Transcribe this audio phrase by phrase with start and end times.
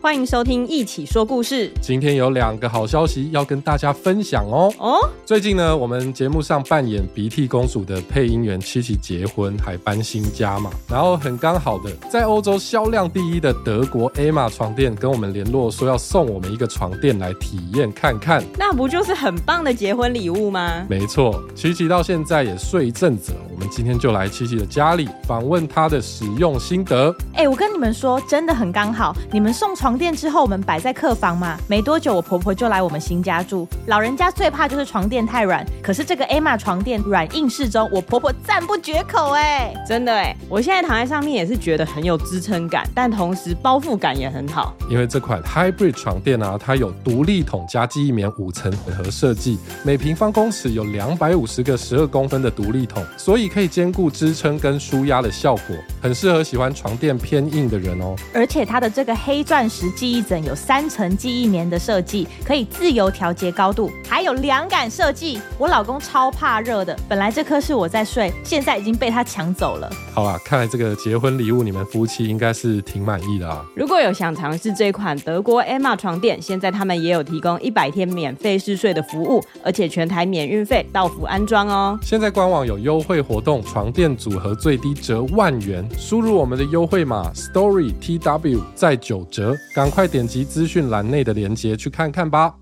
[0.00, 1.72] 欢迎收听一起说故事。
[1.80, 4.72] 今天有两个好消息要跟大家分享哦。
[4.78, 10.70] 哦，最近呢，我们节目上扮演鼻涕公主的配音员七七结婚，还搬新家嘛。
[10.88, 18.44] 然后很刚好的，在欧洲销量第一的德国 Emma 床垫跟我们联络，说要送我们一个床垫来体验看看。
[18.56, 20.86] 那不就是很棒的结婚礼物吗？
[20.88, 23.38] 没错，七七到现在也睡一阵子了。
[23.58, 27.12] 我们今天就来七七的家里访问她的使用心得。
[27.34, 29.98] 哎，我跟你们说，真的很刚好，你们送床。
[29.98, 31.58] 垫之后，我们摆在客房嘛。
[31.66, 33.66] 没多久，我婆婆就来我们新家住。
[33.86, 44.72] 老人家最怕就是床垫太软，可是这个 Emma 床垫软硬适中，我婆婆赞不绝口哎，真的哎，我现在躺在上面也是觉得很有支撑感，但同时包覆感也很好。
[44.88, 58.14] 因为这款 Hybrid 床垫啊，它有独立筒加记忆棉五层混合设计，每平方公尺有两百五十个十二公分的独立筒，所以可以兼顾支撑跟舒压的效果，很适合喜欢床垫偏硬的人哦。
[58.32, 59.88] 而且它的这个黑钻石。
[59.98, 65.40] 记忆枕有三层记忆棉的设计，可以自由调节高度，还有凉感设计。
[65.56, 69.90] 我老公超怕热的，本来这颗是我在睡，现在已经被他抢走了。
[70.12, 73.64] 好啊，看来这个结婚礼物你们夫妻应该是挺满意的啊。
[73.74, 81.98] 如果有想尝试这款德国 Emma 床垫，现在他们也有提供一百天免费试睡的服务，而且全台免运费，到府安装哦。
[82.02, 89.56] 现在官网有优惠活活动，床垫组合最低折万元，输入我们的优惠码 Story T W 再九折。
[89.72, 92.56] 赶快点击资讯栏内的链接去看看吧。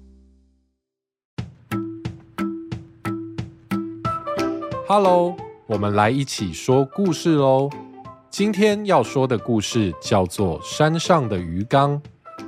[4.86, 5.34] Hello，
[5.66, 7.70] 我们来一起说故事喽。
[8.28, 11.98] 今天要说的故事叫做《山上的鱼缸》，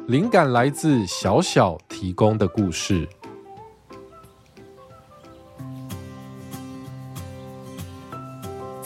[0.07, 3.09] 灵感来自小小提供的故事。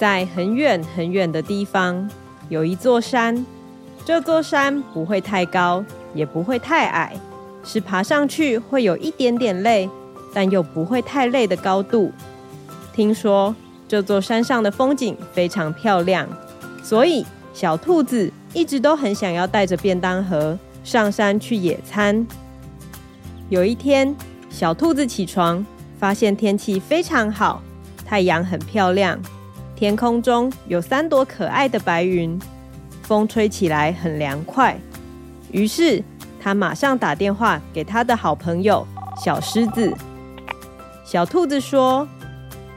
[0.02, 2.10] 在很远很远的地方，
[2.48, 3.46] 有一座山。
[4.04, 7.14] 这座山不会太高，也不会太矮，
[7.62, 9.88] 是爬上去会有一点点累，
[10.34, 12.10] 但又不会太累的高度。
[12.92, 13.54] 听说
[13.86, 16.28] 这座山上的风景非常漂亮，
[16.82, 17.24] 所以
[17.54, 22.26] 小兔子一直都很想要带着便当盒上山去野餐。
[23.48, 24.12] 有一天，
[24.50, 25.64] 小兔子起床，
[25.96, 27.62] 发现天气非常好，
[28.04, 29.16] 太阳很漂亮，
[29.82, 32.40] 天空中有三朵可爱的白云。
[33.02, 34.78] 风吹起来很凉快，
[35.50, 36.00] 于是
[36.40, 39.92] 他马上打电话给他的好朋友小狮子。
[41.04, 42.06] 小兔子说：“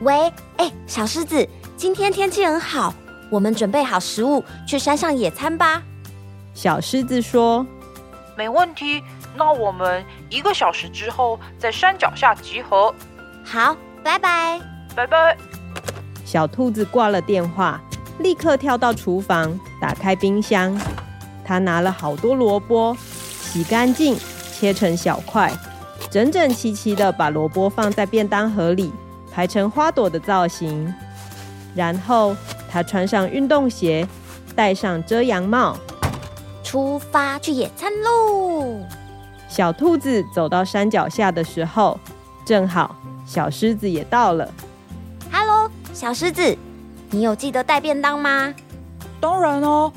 [0.01, 2.91] 喂，哎，小狮子，今天天气很好，
[3.29, 5.83] 我们准备好食物去山上野餐吧。”
[6.55, 7.63] 小狮子说
[8.35, 9.03] ：“没问题，
[9.35, 12.91] 那我们一个小时之后在山脚下集合。”
[13.45, 14.59] 好，拜拜，
[14.95, 15.37] 拜拜。
[16.25, 17.79] 小兔子挂了电话。
[18.19, 20.77] 立刻跳到厨房，打开冰箱。
[21.43, 24.17] 他拿了好多萝卜，洗干净，
[24.53, 25.51] 切成小块，
[26.09, 28.91] 整整齐齐的把萝卜放在便当盒里，
[29.31, 30.91] 排成花朵的造型。
[31.75, 32.33] 然后
[32.71, 34.07] 他穿上运动鞋，
[34.55, 35.77] 戴上遮阳帽，
[36.63, 38.79] 出发去野餐喽！
[39.49, 41.99] 小兔子走到山脚下的时候，
[42.45, 44.49] 正好小狮子也到了。
[45.95, 46.55] 小狮子。
[47.09, 48.53] 你有记得带便当吗？
[49.21, 49.89] 当然哦，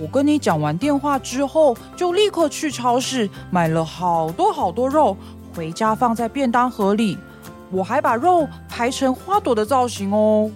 [0.00, 5.16] 我跟你讲完电话之后，就立刻去超市买了好多好多肉，
[5.54, 7.16] 回家放在便当盒里。
[7.70, 10.50] 我还把肉排成花朵的造型哦。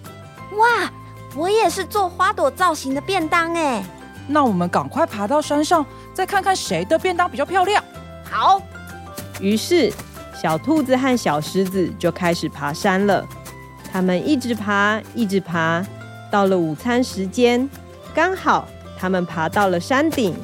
[0.57, 0.91] 哇，
[1.33, 3.81] 我也是做花朵造型的便当哎。
[4.27, 7.81] 那我们赶快爬到山上，再看看谁的便当比较漂亮。
[8.29, 8.61] 好。
[9.39, 9.93] 于是，
[10.35, 13.25] 小兔子和小狮子就开始爬山了。
[13.91, 15.85] 他们一直爬，一直爬。
[16.31, 17.67] 到了午餐时间，
[18.13, 18.67] 刚好
[18.97, 20.35] 他们爬到了山顶。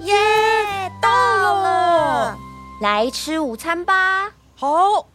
[0.00, 0.12] 耶，
[1.00, 2.36] 到了！
[2.80, 4.32] 来吃午餐吧。
[4.56, 5.06] 好。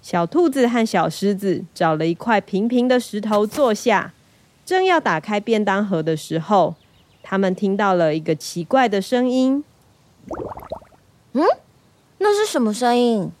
[0.00, 4.12] 小兔子和小狮子找了一块平平的石头坐下，
[4.64, 6.76] 正要打开便当盒的时候，
[7.22, 9.64] 他们听到了一个奇怪的声音。
[11.32, 11.44] 嗯，
[12.18, 13.32] 那是什么声音？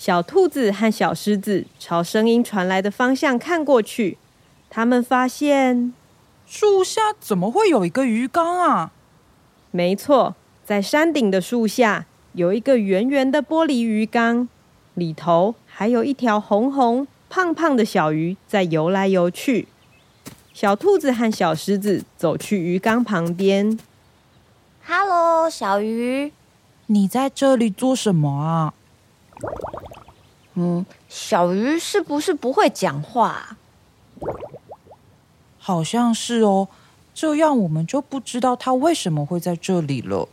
[0.00, 4.16] 小兔子和小狮子朝声音传来的方向看过去。
[4.70, 5.92] 他们发现
[6.46, 8.92] 树下怎么会有一个鱼缸啊？
[9.70, 14.48] 没错，在山顶的树下有一个圆圆的玻璃鱼缸，
[14.94, 19.68] 里头还有一条红红胖胖的小鱼在游来游去。
[20.54, 23.78] 小兔子和小狮子走去鱼缸旁边。
[24.86, 26.32] “Hello，小鱼，
[26.86, 28.72] 你在这里做什么啊
[30.54, 33.56] ？”“嗯，小鱼是不是不会讲话？”
[35.58, 36.68] 好像是哦，
[37.14, 40.28] 这样我们就不知道它为什么会在这里了。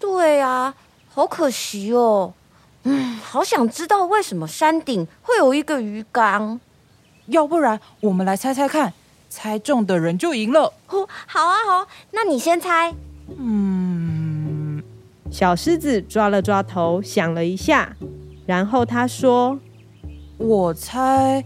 [0.00, 0.74] 对啊，
[1.10, 2.32] 好可惜哦。
[2.84, 6.60] 嗯，好想知道为什么山顶会有一个鱼缸。
[7.26, 8.94] 要不然我们来猜猜看，
[9.28, 10.72] 猜中的人就赢了。
[10.88, 12.94] 哦，好啊，好，那你先猜。
[13.36, 14.82] 嗯，
[15.30, 17.94] 小狮子抓了抓头，想了一下，
[18.48, 19.58] 然后他说
[20.40, 21.44] ：“我猜，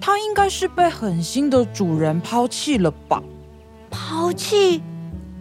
[0.00, 3.22] 他应该是被狠心的主人抛弃了吧？
[3.88, 4.82] 抛弃，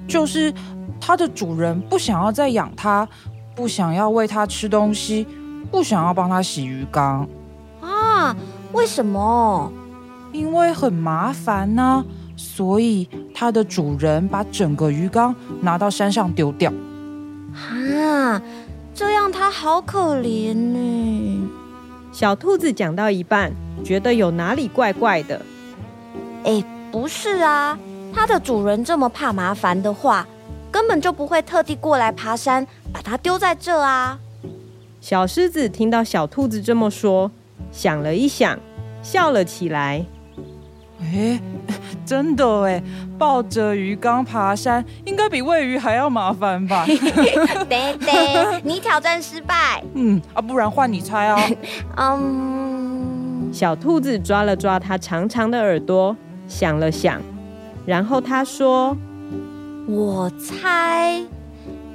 [0.08, 0.54] 就是
[1.02, 3.10] 他的主人不想要再养他，
[3.56, 5.26] 不想要喂他吃东西，
[5.72, 7.28] 不想要帮他洗鱼缸
[7.82, 8.36] 啊？
[8.72, 9.72] 为什么？
[10.32, 12.06] 因为很麻烦呢。”
[12.38, 16.72] 所以，它的主人把整个鱼缸拿到山上丢掉。
[17.54, 18.42] 啊，
[19.00, 21.50] 这样它好可怜呢。
[22.12, 25.42] 小兔子讲到一半，觉得有哪里怪怪的。
[26.44, 26.62] 哎，
[26.92, 27.80] 不是啊，
[28.14, 30.28] 它的主人这么怕麻烦的话，
[30.70, 34.20] 根本就不会特地过来爬山把它丢在这啊。
[35.00, 37.32] 小狮子听到小兔子这么说，
[37.72, 38.60] 想了一想，
[39.02, 40.06] 笑了起来。
[41.02, 41.40] 哎，
[42.06, 42.82] 真的哎，
[43.18, 46.86] 抱着鱼缸爬山，应该比喂鱼还要麻烦吧？
[47.70, 49.84] 对对，你挑战失败。
[49.94, 51.40] 嗯啊，不然换你猜哦。
[51.98, 56.16] 嗯，小兔子抓了抓它长长的耳朵，
[56.48, 57.22] 想了想，
[57.86, 58.96] 然后他说
[59.88, 61.22] ：“我猜，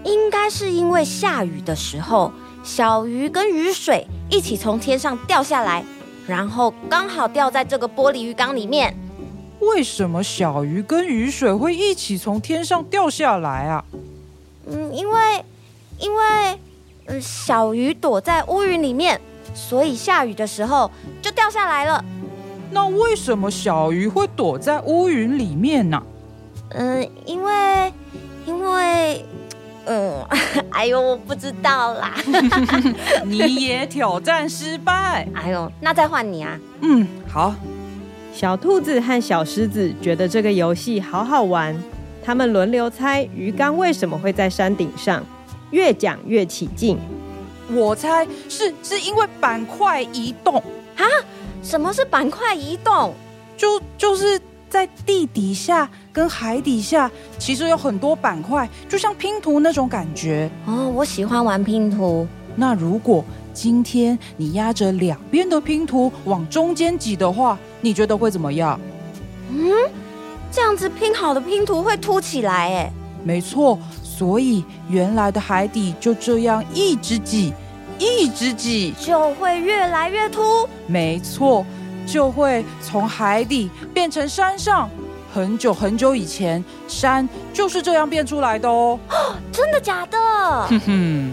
[0.05, 5.85] 应该是因为下雨的时候，小鱼跟雨水一起从天上掉下来。”
[6.27, 8.95] 然后刚好掉在这个玻璃鱼缸里面。
[9.61, 13.85] 为什么小鱼跟雨水会一起从天上掉下来啊？
[14.67, 15.45] 嗯，因为
[15.99, 16.59] 因为
[17.07, 19.21] 嗯，小鱼躲在乌云里面，
[19.55, 20.91] 所以下雨的时候
[21.23, 22.05] 就掉下来了。
[22.71, 26.03] 那为什么小鱼会躲在乌云里面呢？
[26.71, 27.93] 嗯，因为
[28.47, 29.25] 因为。
[29.87, 30.27] 嗯，
[30.71, 32.15] 哎呦，我不知道啦。
[33.25, 35.29] 你也挑战失败。
[35.35, 36.59] 哎呦，那再换你啊。
[36.81, 37.55] 嗯，好。
[38.33, 41.77] 小兔子和小狮子觉得这个游戏好好玩，
[42.25, 45.23] 他们轮流猜鱼缸为什么会在山顶上，
[45.71, 46.99] 越讲越起劲。
[47.71, 50.57] 我猜是是因为板块移动
[50.97, 51.05] 啊？
[51.63, 53.15] 什么是板块移动？
[53.57, 54.41] 就就是。
[54.75, 60.89] 在地底下跟海底下，其实有很多板块，就像拼图那种感觉哦。
[60.89, 62.27] 我喜欢玩拼图。
[62.57, 68.81] 那如果今天你压着两边的拼图往中间挤的话，你觉得会怎么样？
[69.53, 69.71] 嗯，
[70.51, 72.93] 这样子拼好的拼图会凸起来，哎。
[73.23, 77.53] 没错，所以原来的海底就这样一直挤，
[77.97, 80.69] 一直挤，就会越来越凸。
[80.89, 81.65] 没错。
[82.07, 84.89] 就会从海底变成山上。
[85.33, 88.99] 很久很久以前，山就是这样变出来的哦。
[89.51, 90.19] 真的假的？
[90.69, 91.33] 哼哼。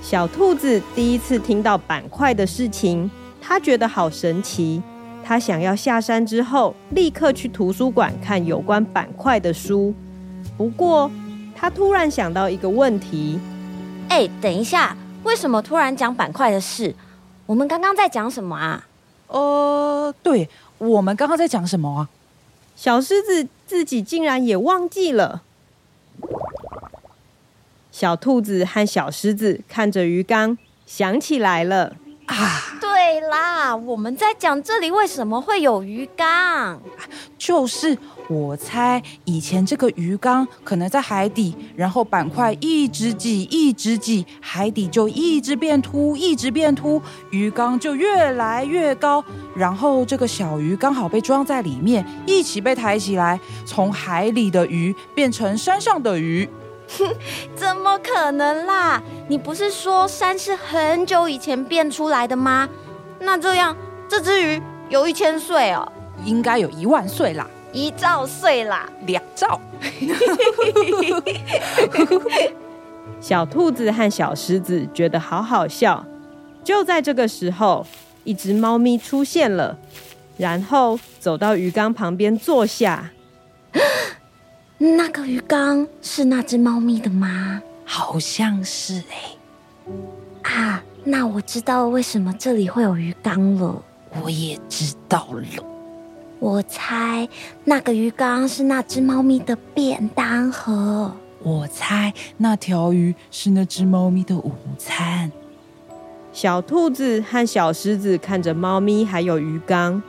[0.00, 4.82] 小兔子第一次听到板块的事情，他觉得好神奇。
[5.22, 9.94] 他想要下山之后立刻去图书馆看有关板块的书。
[10.56, 11.10] 不过，
[11.56, 13.38] 他突然想到一个问题。
[14.08, 16.94] 哎，等一下，为什么突然讲板块的事？
[17.46, 18.86] 我们刚刚在讲什么啊？
[19.28, 20.48] 哦，对，
[20.78, 22.08] 我们刚刚在讲什么啊？
[22.76, 25.42] 小狮子自己竟然也忘记了。
[27.92, 32.78] 小兔子和小狮子看着鱼缸，想起来了啊！
[32.80, 36.80] 对啦，我们在讲这里为什么会有鱼缸，
[37.38, 37.98] 就是。
[38.26, 49.22] 我猜以前这个鱼缸可能在海底，然后板块一直挤，一直挤，海底就一直变凸，一直变凸，鱼缸就越来越高，
[49.54, 56.48] 然后这个小鱼刚好被装在里面，一起被抬起来，从海里的鱼变成山上的鱼。
[56.98, 57.14] 哼，
[57.56, 59.02] 怎么可能啦？
[59.28, 62.68] 你不是说山是很久以前变出来的吗？
[63.20, 63.76] 那这样
[64.08, 65.90] 这只鱼有一千岁哦？
[66.24, 67.48] 应该有一万岁啦。
[67.72, 69.60] 一兆岁啦，两兆。
[73.20, 76.04] 小兔子和小狮子觉得好好笑。
[76.62, 77.84] 就在这个时候，
[78.22, 79.76] 一只猫咪出现了，
[80.36, 83.10] 然后走到鱼缸旁边坐下。
[84.78, 87.62] 那个鱼缸是那只猫咪的吗？
[87.84, 90.52] 好像是哎。
[90.52, 93.82] 啊，那我知道为什么这里会有鱼缸了。
[94.22, 95.46] 我也知道了。
[96.38, 97.28] 我猜
[97.64, 101.14] 那个鱼缸是那只猫咪的便当盒。
[101.42, 105.30] 我猜那条鱼是那只猫咪的午餐。
[106.32, 110.02] 小兔子和小狮子看着猫咪还有鱼缸，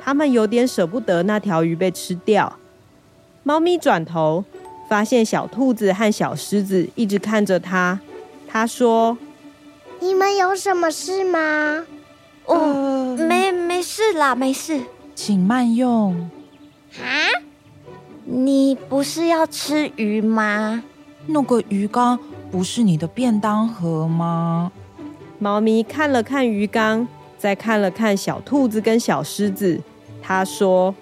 [0.00, 2.56] 他们有点舍不得那条鱼被吃掉。
[3.44, 4.44] 猫咪转头
[4.88, 7.98] 发现小兔子和小狮子一直看着它，
[8.46, 9.18] 它说
[10.00, 11.84] ：“你们有什么事吗
[12.46, 14.80] ？”“哦，没没事啦，没事，
[15.14, 16.30] 请慢用。
[17.00, 17.42] ”“啊？
[18.24, 20.84] 你不是要吃鱼吗？
[21.26, 22.18] 那个鱼缸
[22.50, 24.70] 不是你的便当盒吗？”
[25.40, 29.80] 猫咪看了看鱼缸，再看了看小兔子跟小狮子，
[30.22, 30.94] 它说：“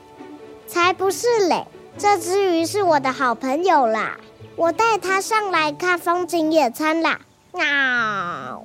[0.66, 1.66] 才不是嘞！
[2.00, 4.16] 这只鱼是我的好朋友啦，
[4.56, 7.20] 我带它上来看风景野餐啦。”
[7.52, 8.64] 喵！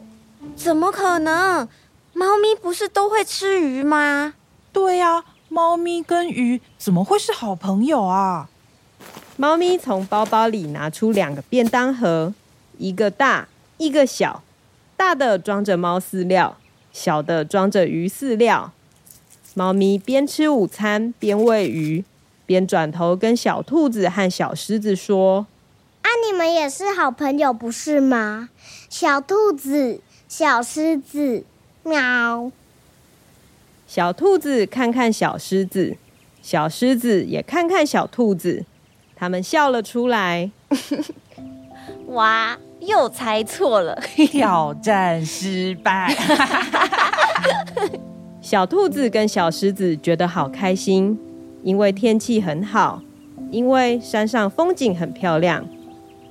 [0.56, 1.68] 怎么可能？
[2.14, 4.36] 猫咪不是都会吃鱼吗？
[4.72, 8.48] 对呀，猫咪跟鱼怎么会是好朋友啊？
[9.36, 12.34] 猫咪从包包里拿出两个便当盒，
[12.78, 14.44] 一个大，一个小。
[14.96, 16.56] 大的装着猫饲料，
[16.94, 18.72] 小的装着鱼饲料。
[19.56, 22.06] 猫咪边吃午餐边喂鱼，
[22.46, 25.48] 边转头跟小兔子和小狮子说
[26.04, 28.50] ：“啊，你们也是好朋友不是吗？
[28.90, 31.44] 小兔子、小狮子，
[31.84, 32.52] 喵。”
[33.88, 35.98] 小兔子看看小狮子，
[36.42, 38.66] 小狮子也看看小兔子，
[39.16, 40.52] 他们笑了出来。
[42.08, 42.58] 哇！
[42.82, 43.96] 又猜错了，
[44.30, 46.16] 挑战失败。
[48.42, 51.18] 小兔子跟小狮子觉得好开心，
[51.66, 53.02] 因为天气很好，
[53.50, 55.66] 因为山上风景很漂亮，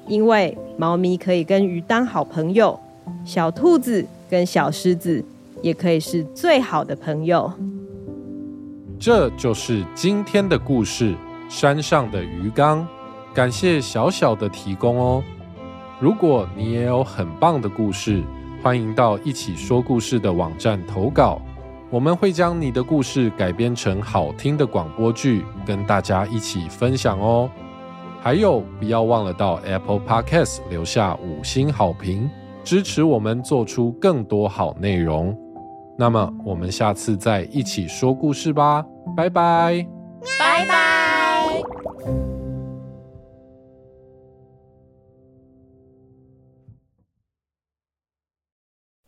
[0.06, 2.78] 因为猫咪可以跟鱼当好朋友，
[3.24, 5.24] 小兔子跟小狮子
[5.60, 7.52] 也可以是最好的朋友。
[8.96, 11.10] 这就是今天的故事
[11.48, 12.82] 《山上的鱼缸》，
[13.34, 15.20] 感谢小小的提供哦。
[15.98, 18.22] 如果你也有很棒的故事，
[18.62, 21.42] 欢迎到一起说故事的网站投稿，
[21.94, 27.48] 我们会将你的故事改编成好听的广播剧，跟大家一起分享哦。
[28.20, 32.28] 还有，不要忘了到 Apple Podcast 留下五星好评，
[32.64, 35.38] 支持我们做出更多好内容。
[35.96, 38.84] 那么，我们下次再一起说故事吧，
[39.16, 39.86] 拜拜，
[40.40, 40.73] 拜拜。